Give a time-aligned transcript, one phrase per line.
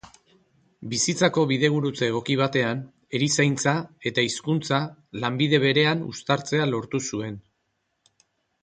[0.93, 2.81] Bizitzako bidegurutze egoki batean,
[3.19, 3.75] erizaintza
[4.13, 4.81] eta hizkuntza
[5.25, 7.41] lanbide berean uztartzea lortu zuen.